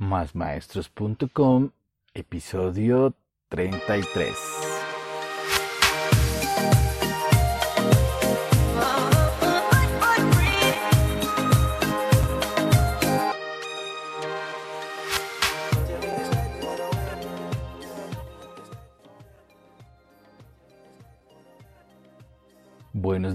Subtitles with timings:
[0.00, 1.70] másmaestros.com,
[2.14, 3.14] episodio
[3.50, 4.89] 33.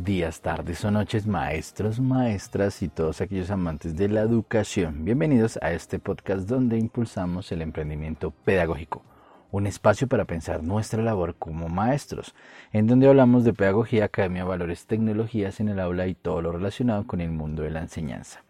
[0.06, 5.04] Días, tardes o noches, maestros, maestras y todos aquellos amantes de la educación.
[5.04, 9.02] Bienvenidos a este podcast donde impulsamos el emprendimiento pedagógico,
[9.50, 12.36] un espacio para pensar nuestra labor como maestros,
[12.72, 17.08] en donde hablamos de pedagogía, academia, valores, tecnologías en el aula y todo lo relacionado
[17.08, 18.44] con el mundo de la enseñanza.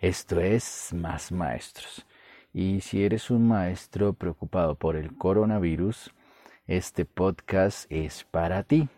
[0.00, 2.06] Esto es Más Maestros.
[2.54, 6.10] Y si eres un maestro preocupado por el coronavirus,
[6.66, 8.88] este podcast es para ti.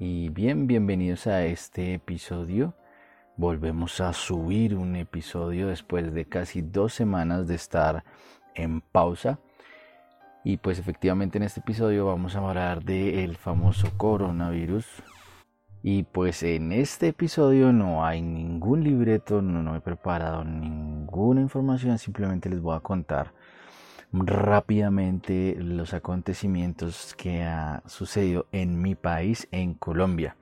[0.00, 2.72] Y bien, bienvenidos a este episodio.
[3.36, 8.04] Volvemos a subir un episodio después de casi dos semanas de estar
[8.54, 9.40] en pausa.
[10.44, 14.86] Y pues efectivamente en este episodio vamos a hablar del famoso coronavirus.
[15.82, 21.98] Y pues en este episodio no hay ningún libreto, no, no he preparado ninguna información,
[21.98, 23.32] simplemente les voy a contar
[24.12, 30.36] rápidamente los acontecimientos que ha sucedido en mi país, en Colombia,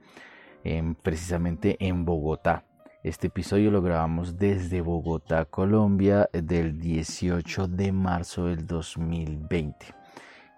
[1.01, 2.63] precisamente en Bogotá.
[3.03, 9.85] Este episodio lo grabamos desde Bogotá, Colombia, del 18 de marzo del 2020.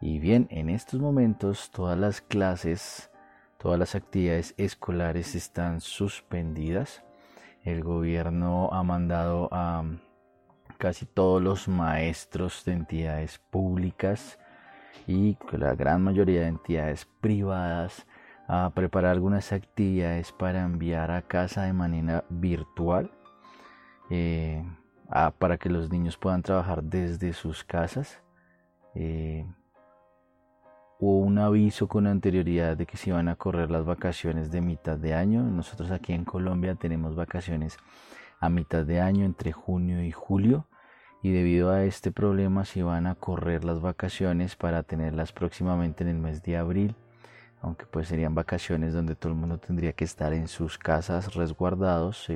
[0.02, 3.12] Y bien, en estos momentos todas las clases,
[3.58, 7.04] todas las actividades escolares están suspendidas.
[7.64, 9.84] El gobierno ha mandado a
[10.80, 14.40] casi todos los maestros de entidades públicas
[15.06, 18.08] y la gran mayoría de entidades privadas
[18.48, 23.12] a preparar algunas actividades para enviar a casa de manera virtual
[24.10, 24.64] eh,
[25.38, 28.24] para que los niños puedan trabajar desde sus casas.
[28.96, 29.46] Eh,
[30.98, 34.98] hubo un aviso con anterioridad de que se iban a correr las vacaciones de mitad
[34.98, 35.44] de año.
[35.44, 37.78] Nosotros aquí en Colombia tenemos vacaciones
[38.40, 40.68] a mitad de año entre junio y julio
[41.22, 46.10] y debido a este problema se van a correr las vacaciones para tenerlas próximamente en
[46.10, 46.96] el mes de abril
[47.62, 52.28] aunque pues serían vacaciones donde todo el mundo tendría que estar en sus casas resguardados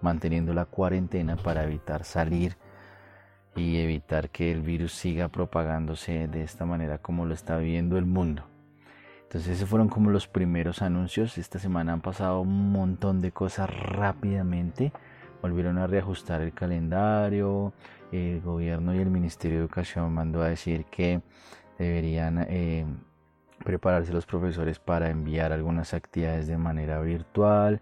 [0.00, 2.56] manteniendo la cuarentena para evitar salir
[3.54, 8.06] y evitar que el virus siga propagándose de esta manera como lo está viviendo el
[8.06, 8.44] mundo.
[9.24, 11.38] Entonces esos fueron como los primeros anuncios.
[11.38, 14.92] Esta semana han pasado un montón de cosas rápidamente.
[15.42, 17.72] Volvieron a reajustar el calendario,
[18.12, 21.20] el gobierno y el Ministerio de Educación mandó a decir que
[21.78, 22.86] deberían eh,
[23.64, 27.80] prepararse los profesores para enviar algunas actividades de manera virtual.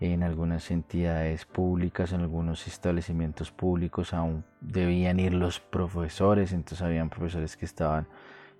[0.00, 7.10] En algunas entidades públicas, en algunos establecimientos públicos aún debían ir los profesores, entonces habían
[7.10, 8.08] profesores que estaban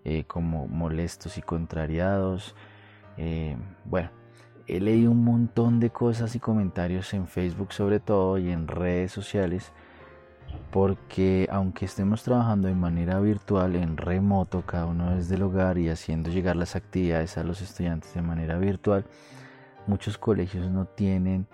[0.04, 2.54] eh, como molestos y contrariados.
[3.16, 4.10] Eh, bueno,
[4.66, 9.12] he leído un montón de cosas y comentarios en Facebook sobre todo y en redes
[9.12, 9.72] sociales
[10.70, 15.88] porque aunque estemos trabajando de manera virtual, en remoto, cada uno desde el hogar y
[15.88, 19.04] haciendo llegar las actividades a los estudiantes de manera virtual,
[19.86, 21.46] muchos colegios no tienen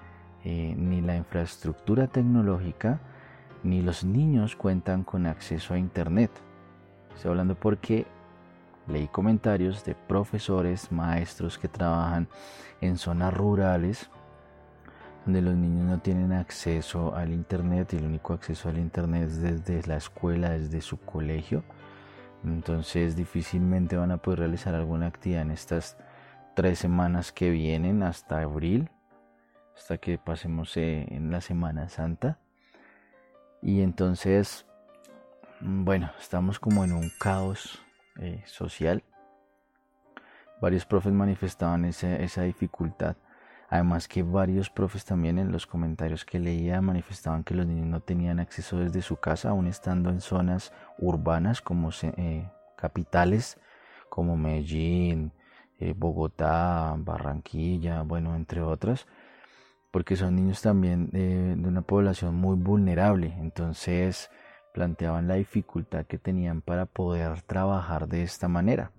[0.44, 3.00] eh, ni la infraestructura tecnológica,
[3.62, 6.30] ni los niños cuentan con acceso a Internet.
[7.14, 8.06] Estoy hablando porque
[8.90, 12.28] leí comentarios de profesores, maestros que trabajan
[12.80, 14.10] en zonas rurales
[15.24, 19.40] donde los niños no tienen acceso al Internet y el único acceso al Internet es
[19.40, 21.62] desde la escuela, desde su colegio.
[22.44, 25.96] Entonces difícilmente van a poder realizar alguna actividad en estas
[26.54, 28.88] tres semanas que vienen hasta abril,
[29.76, 32.38] hasta que pasemos eh, en la Semana Santa.
[33.62, 34.64] Y entonces,
[35.60, 37.78] bueno, estamos como en un caos
[38.20, 39.02] eh, social.
[40.60, 43.16] Varios profes manifestaban esa dificultad
[43.70, 48.00] Además que varios profes también en los comentarios que leía manifestaban que los niños no
[48.00, 53.58] tenían acceso desde su casa, aún estando en zonas urbanas como eh, capitales
[54.08, 55.30] como Medellín,
[55.78, 59.06] eh, Bogotá, Barranquilla, bueno, entre otras,
[59.92, 63.36] porque son niños también de una población muy vulnerable.
[63.38, 64.30] Entonces
[64.72, 68.92] planteaban la dificultad que tenían para poder trabajar de esta manera.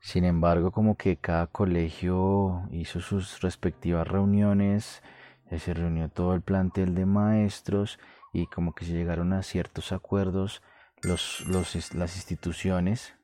[0.00, 5.02] Sin embargo, como que cada colegio hizo sus respectivas reuniones,
[5.50, 7.98] eh, se reunió todo el plantel de maestros
[8.32, 10.62] y como que se llegaron a ciertos acuerdos
[11.02, 13.14] las instituciones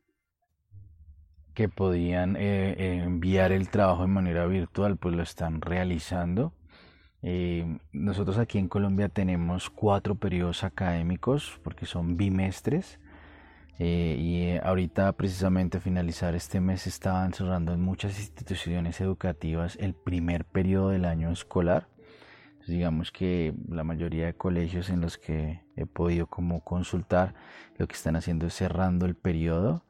[1.55, 6.53] que podían eh, enviar el trabajo de manera virtual, pues lo están realizando.
[7.23, 12.99] Eh, nosotros aquí en Colombia tenemos cuatro periodos académicos porque son bimestres.
[13.79, 19.95] Eh, y ahorita precisamente a finalizar este mes estaban cerrando en muchas instituciones educativas el
[19.95, 21.89] primer periodo del año escolar.
[22.69, 27.35] digamos que la mayoría de colegios en los que he podido como consultar
[27.77, 29.85] lo que están haciendo es cerrando el periodo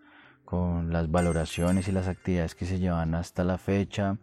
[0.44, 4.16] con las valoraciones y las actividades que se llevan hasta la fecha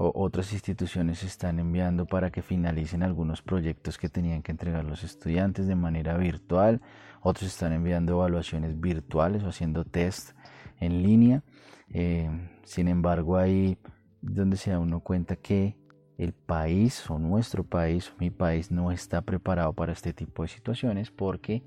[0.00, 5.66] otras instituciones están enviando para que finalicen algunos proyectos que tenían que entregar los estudiantes
[5.66, 6.80] de manera virtual,
[7.20, 10.36] otros están enviando evaluaciones virtuales o haciendo test
[10.78, 11.42] en línea.
[11.90, 12.30] Eh,
[12.62, 13.76] sin embargo, ahí
[14.20, 15.76] donde se da uno cuenta que
[16.16, 21.10] el país o nuestro país, mi país, no está preparado para este tipo de situaciones
[21.10, 21.64] porque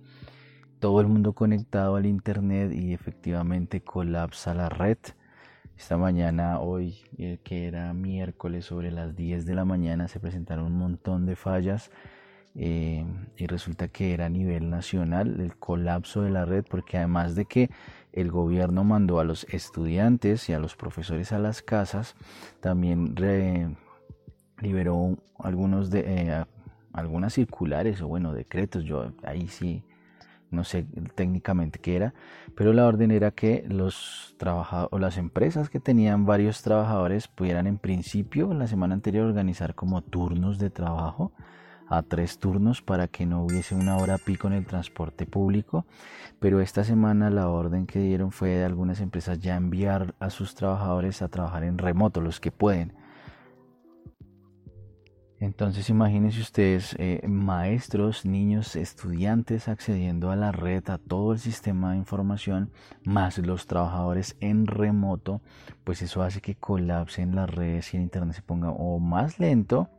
[0.79, 4.97] todo el mundo conectado al Internet y efectivamente colapsa la red
[5.81, 10.65] esta mañana, hoy, eh, que era miércoles sobre las 10 de la mañana, se presentaron
[10.65, 11.89] un montón de fallas
[12.53, 13.03] eh,
[13.35, 17.45] y resulta que era a nivel nacional el colapso de la red porque además de
[17.45, 17.71] que
[18.13, 22.15] el gobierno mandó a los estudiantes y a los profesores a las casas,
[22.59, 23.15] también
[24.59, 26.45] liberó algunos de eh,
[26.93, 28.83] algunas circulares o bueno decretos.
[28.83, 29.83] Yo ahí sí
[30.51, 32.13] no sé técnicamente qué era,
[32.55, 37.67] pero la orden era que los trabajadores o las empresas que tenían varios trabajadores pudieran
[37.67, 41.31] en principio la semana anterior organizar como turnos de trabajo
[41.87, 45.85] a tres turnos para que no hubiese una hora pico en el transporte público,
[46.39, 50.55] pero esta semana la orden que dieron fue de algunas empresas ya enviar a sus
[50.55, 52.93] trabajadores a trabajar en remoto, los que pueden.
[55.41, 61.91] Entonces imagínense ustedes, eh, maestros, niños, estudiantes accediendo a la red, a todo el sistema
[61.91, 62.69] de información,
[63.03, 65.41] más los trabajadores en remoto,
[65.83, 69.89] pues eso hace que colapsen las redes y el Internet se ponga o más lento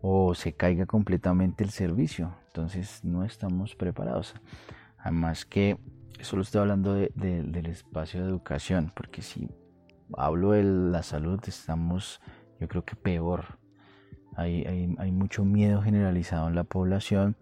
[0.00, 2.34] o se caiga completamente el servicio.
[2.46, 4.34] Entonces no estamos preparados.
[4.96, 5.78] Además que
[6.22, 9.46] solo estoy hablando del espacio de educación, porque si
[10.16, 12.22] hablo de la salud estamos
[12.58, 13.58] yo creo que peor
[14.36, 17.36] hay, hay, mucho miedo generalizado en la población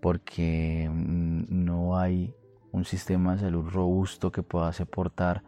[0.00, 2.34] porque mm, no hay
[2.72, 5.42] un sistema de salud robusto que pueda soportar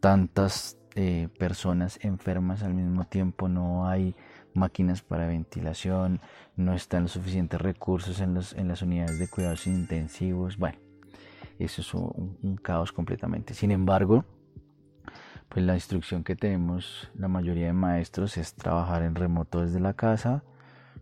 [0.00, 4.14] tantas eh, personas enfermas al mismo tiempo, no hay
[4.54, 6.20] máquinas para ventilación,
[6.56, 10.78] no están los suficientes recursos en, en las unidades de cuidados intensivos, bueno,
[11.58, 13.54] eso es un caos completamente.
[13.54, 14.24] Sin embargo,
[15.48, 19.94] pues la instrucción que tenemos la mayoría de maestros es trabajar en remoto desde la
[19.94, 20.42] casa,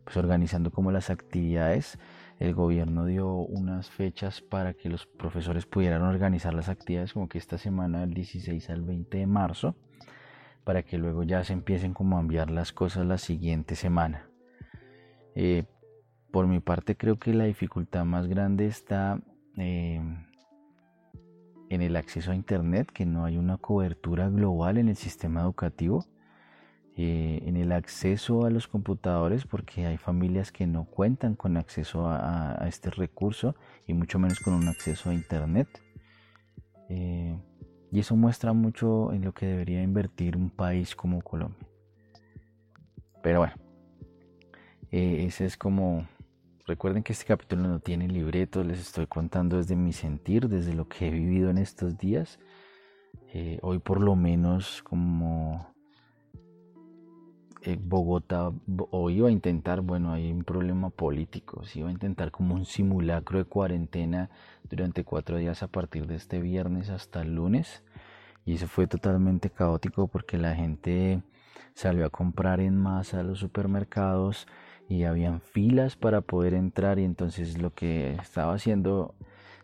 [0.04, 1.98] pues organizando como las actividades.
[2.38, 7.38] El gobierno dio unas fechas para que los profesores pudieran organizar las actividades como que
[7.38, 9.74] esta semana del 16 al 20 de marzo,
[10.64, 14.28] para que luego ya se empiecen como a enviar las cosas la siguiente semana.
[15.34, 15.64] Eh,
[16.30, 19.18] por mi parte creo que la dificultad más grande está
[19.56, 20.00] eh,
[21.68, 26.06] en el acceso a Internet, que no hay una cobertura global en el sistema educativo,
[26.96, 32.08] eh, en el acceso a los computadores, porque hay familias que no cuentan con acceso
[32.08, 33.54] a, este recurso
[33.86, 35.68] y mucho menos con un acceso a Internet.
[36.88, 37.36] Eh,
[37.92, 41.66] y eso muestra mucho en lo que debería invertir un país como Colombia.
[43.22, 43.54] Pero bueno,
[44.90, 46.06] eh, ese es como
[46.66, 50.88] Recuerden que este capítulo no tiene libreto, les estoy contando desde mi sentir, desde lo
[50.88, 52.40] que he vivido en estos días.
[53.32, 55.72] Eh, hoy por lo menos como
[57.62, 58.50] eh, Bogotá,
[58.90, 62.64] hoy iba a intentar, bueno, hay un problema político, se iba a intentar como un
[62.64, 64.28] simulacro de cuarentena
[64.68, 67.84] durante cuatro días a partir de este viernes hasta el lunes.
[68.44, 71.22] Y eso fue totalmente caótico porque la gente
[71.74, 74.48] salió a comprar en masa a los supermercados
[74.88, 79.14] y habían filas para poder entrar y entonces lo que estaba haciendo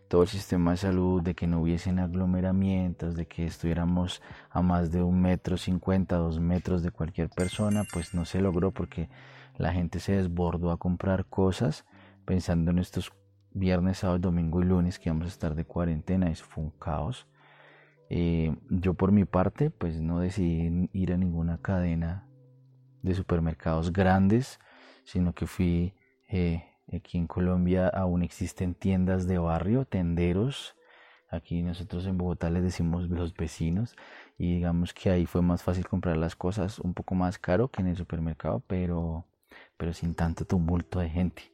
[0.07, 4.91] todo el sistema de salud de que no hubiesen aglomeramientos, de que estuviéramos a más
[4.91, 9.09] de un metro cincuenta, dos metros de cualquier persona, pues no se logró porque
[9.57, 11.85] la gente se desbordó a comprar cosas
[12.25, 13.11] pensando en estos
[13.53, 17.27] viernes, sábado, domingo y lunes que íbamos a estar de cuarentena, eso fue un caos.
[18.09, 22.27] Eh, yo por mi parte, pues no decidí ir a ninguna cadena
[23.01, 24.59] de supermercados grandes,
[25.03, 25.93] sino que fui
[26.29, 30.75] eh, aquí en Colombia aún existen tiendas de barrio, tenderos.
[31.29, 33.95] Aquí nosotros en Bogotá les decimos los vecinos
[34.37, 37.81] y digamos que ahí fue más fácil comprar las cosas un poco más caro que
[37.81, 39.25] en el supermercado, pero,
[39.77, 41.51] pero sin tanto tumulto de gente.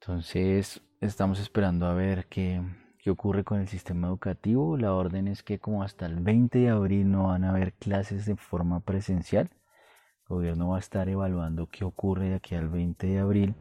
[0.00, 2.62] Entonces estamos esperando a ver qué,
[2.98, 4.76] qué ocurre con el sistema educativo.
[4.76, 8.26] La orden es que como hasta el 20 de abril no van a haber clases
[8.26, 9.50] de forma presencial
[10.28, 13.54] El gobierno va a estar evaluando qué ocurre de aquí al 20 de abril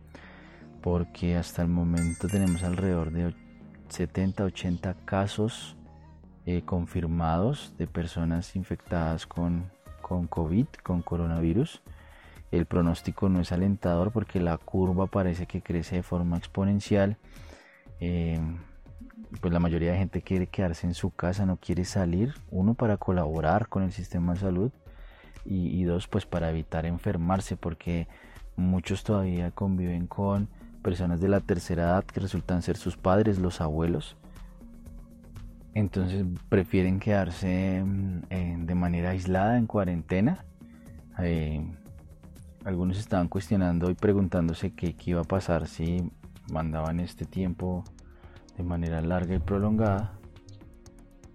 [0.82, 3.36] porque hasta el momento tenemos alrededor de
[3.90, 5.78] 70-80 casos
[6.48, 11.84] eh, confirmados de personas infectadas con, con COVID, con coronavirus.
[12.50, 17.18] El pronóstico no es alentador porque la curva parece que crece de forma exponencial.
[18.00, 18.40] Eh,
[19.40, 22.34] pues la mayoría de gente quiere quedarse en su casa, no quiere salir.
[22.50, 24.72] Uno para colaborar con el sistema de salud
[25.46, 28.08] y, dos pues para evitar enfermarse porque
[28.56, 30.50] muchos todavía conviven con
[30.82, 34.18] personas de la tercera edad que resultan ser sus padres, los abuelos.
[35.74, 40.46] Entonces prefieren quedarse mm, de manera aislada en cuarentena.
[41.20, 41.66] Eh,
[42.64, 46.12] algunos estaban cuestionando y preguntándose qué, qué iba a pasar si
[46.52, 47.84] mandaban este tiempo
[48.58, 50.14] de manera larga y prolongada.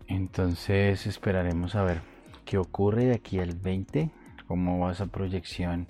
[0.07, 2.10] Entonces esperaremos a ver
[2.51, 4.11] qué ocurre de aquí al 20,
[4.49, 5.87] cómo va esa proyección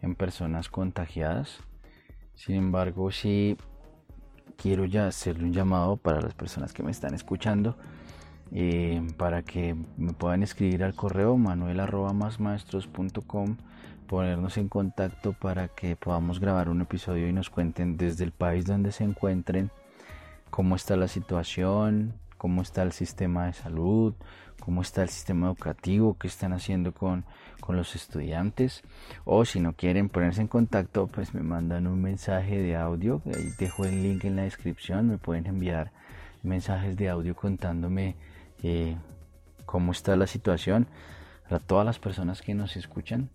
[0.00, 1.58] en personas contagiadas.
[2.34, 3.58] Sin embargo, sí
[4.56, 7.76] quiero ya hacerle un llamado para las personas que me están escuchando.
[8.52, 11.78] Eh, para que me puedan escribir al correo manuel
[14.06, 18.64] ponernos en contacto para que podamos grabar un episodio y nos cuenten desde el país
[18.64, 19.70] donde se encuentren
[20.48, 24.14] cómo está la situación, cómo está el sistema de salud,
[24.68, 27.24] cómo está el sistema educativo, qué están haciendo con,
[27.58, 28.82] con, los estudiantes.
[29.24, 33.22] O si no quieren ponerse en contacto, pues me mandan un mensaje de audio.
[33.34, 35.08] Ahí dejo el link en la descripción.
[35.08, 35.90] Me pueden enviar
[36.42, 38.16] mensajes de audio contándome
[38.62, 38.98] eh,
[39.64, 40.86] cómo está la situación.
[41.48, 43.30] Para todas las personas que nos escuchan.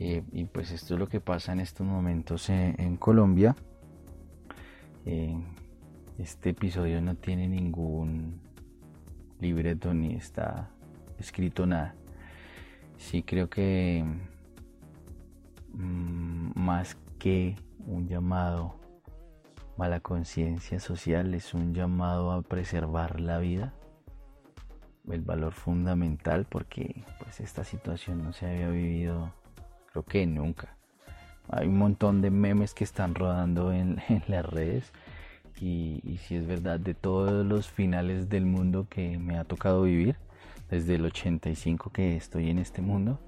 [0.00, 3.54] Eh, y pues esto es lo que pasa en estos momentos en, Colombia.
[5.04, 5.38] Eh,
[6.18, 8.45] este episodio no tiene ningún
[9.40, 10.70] libreto ni está
[11.18, 11.94] escrito nada.
[12.96, 14.04] Sí creo que
[15.72, 18.80] mm, más que un llamado
[19.78, 23.74] a la conciencia social es un llamado a preservar la vida,
[25.10, 29.32] el valor fundamental porque pues esta situación no se había vivido
[29.90, 30.76] creo que nunca.
[31.48, 34.92] Hay un montón de memes que están rodando en las redes
[35.60, 40.16] y, si es verdad de todos los finales del mundo que me ha tocado vivir,
[40.70, 43.20] desde el 85 que estoy en este mundo,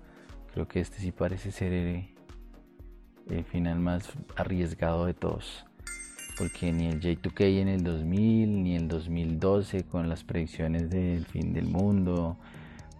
[0.53, 5.65] creo que este sí parece ser el, final más arriesgado de todos.
[6.37, 11.53] Porque ni el J2K en el 2000, ni el 2012 con las predicciones del fin
[11.53, 12.39] del mundo,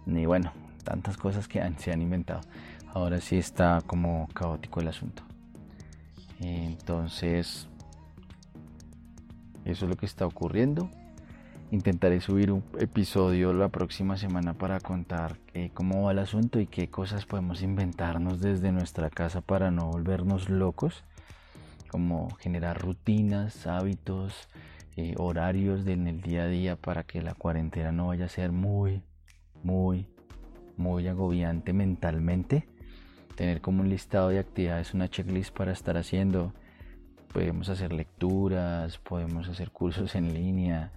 [0.05, 0.51] ni bueno,
[0.83, 2.41] tantas cosas que se han inventado.
[2.93, 5.23] Ahora sí está como caótico el asunto.
[6.39, 7.67] Entonces,
[9.71, 10.89] eso es lo que está ocurriendo.
[11.71, 15.37] Intentaré subir un episodio la próxima semana para contar
[15.75, 20.49] cómo va el asunto y qué cosas podemos inventarnos desde nuestra casa para no volvernos
[20.49, 21.03] locos,
[21.89, 24.49] como generar rutinas, hábitos,
[24.95, 28.51] eh, horarios en el día a día para que la cuarentena no vaya a ser
[28.51, 29.03] muy,
[29.63, 30.07] muy,
[30.75, 32.67] muy agobiante mentalmente.
[33.35, 36.53] Tener como un listado de actividades, una checklist para estar haciendo
[37.31, 40.91] podemos hacer lecturas, podemos hacer cursos en línea,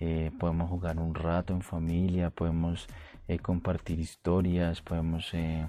[0.00, 2.86] eh, podemos jugar un rato en familia, podemos
[3.26, 5.68] eh, compartir historias, podemos eh,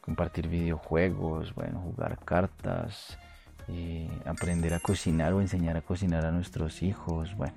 [0.00, 3.18] compartir videojuegos, bueno, jugar cartas,
[4.24, 7.52] aprender a cocinar o enseñar a cocinar a nuestros hijos, bueno,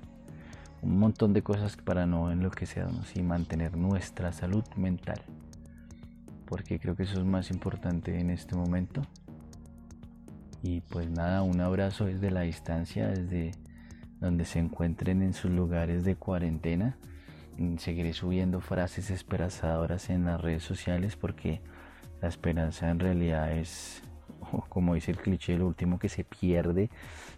[0.82, 5.22] un montón de cosas para no enloquecernos y mantener nuestra salud mental,
[6.44, 9.00] porque creo que eso es más importante en este momento.
[10.62, 13.50] Y pues nada, un abrazo desde la distancia, desde
[14.20, 16.96] donde se encuentren en sus lugares de cuarentena.
[17.58, 21.60] Mm, seguiré subiendo frases esperanzadoras en las redes sociales porque
[22.20, 24.04] la esperanza en realidad es,
[24.68, 26.90] como dice el cliché, lo último que se pierde,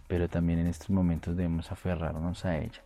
[0.07, 2.83] pero también en estos momentos debemos aferrarnos a ella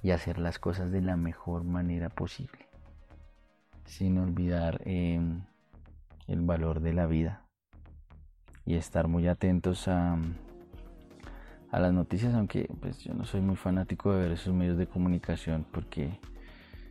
[0.00, 2.68] y hacer las cosas de la mejor manera posible,
[3.84, 5.42] sin olvidar em,
[6.28, 7.42] el valor de la vida
[8.66, 10.16] y estar muy atentos a,
[11.70, 14.86] a las noticias, aunque pues yo no soy muy fanático de ver esos medios de
[14.86, 16.18] comunicación porque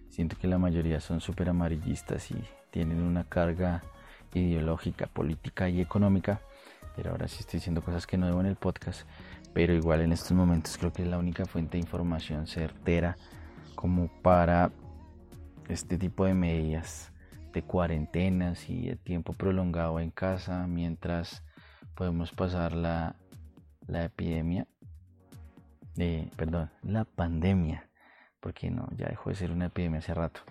[0.09, 3.83] siento que la mayoría son súper amarillistas y tienen una carga
[4.33, 6.41] ideológica, política y económica.
[6.95, 9.07] Pero ahora sí estoy diciendo cosas que no debo en el podcast.
[9.53, 13.17] Pero igual en estos momentos creo que es la única fuente de información certera
[13.75, 14.71] como para
[15.67, 17.11] este tipo de medidas
[17.53, 21.43] de cuarentenas y de tiempo prolongado en casa mientras
[22.01, 23.15] podemos pasar la,
[23.85, 24.65] la epidemia,
[25.93, 27.91] de, perdón, la pandemia,
[28.39, 30.41] porque no, ya dejó de ser una epidemia hace rato.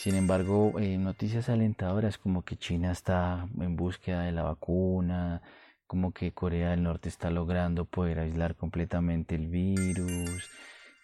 [0.00, 5.40] Sin embargo, eh, noticias alentadoras como que China está en búsqueda de la vacuna,
[5.86, 10.50] como que Corea del Norte está logrando poder aislar completamente el virus,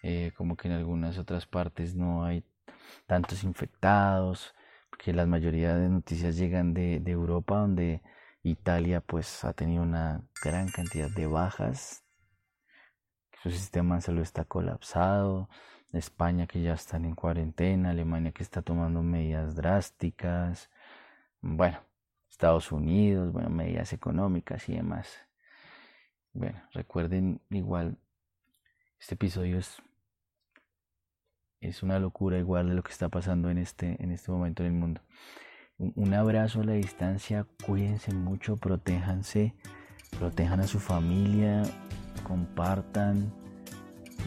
[0.03, 2.43] eh, como que en algunas otras partes no hay
[3.07, 4.53] tantos infectados,
[4.89, 8.01] porque la mayoría de noticias llegan de Europa, donde
[8.49, 12.03] Italia pues ha tenido una gran cantidad de bajas,
[13.41, 15.49] su sistema de salud está colapsado,
[15.93, 20.69] España que ya están en cuarentena, Alemania que está tomando medidas drásticas,
[21.41, 21.79] bueno,
[22.29, 25.09] Estados Unidos, bueno, medidas económicas y demás.
[26.33, 27.97] Bueno, recuerden igual,
[28.99, 29.81] este episodio es,
[31.59, 34.67] es una locura igual de lo que está pasando en este, en este momento en
[34.67, 35.01] el mundo.
[35.79, 39.53] Un abrazo a la distancia, cuídense mucho, protéjanse,
[40.17, 41.63] protejan a su familia,
[42.27, 43.31] compartan,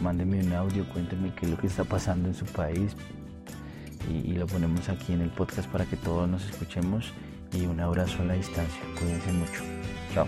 [0.01, 2.95] mándenme un audio, cuéntenme qué es lo que está pasando en su país
[4.09, 7.13] y, y lo ponemos aquí en el podcast para que todos nos escuchemos
[7.51, 9.61] y un abrazo a la distancia, cuídense mucho,
[10.11, 10.27] chao.